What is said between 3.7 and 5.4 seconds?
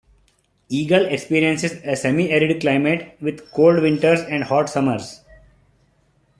winters and hot summers.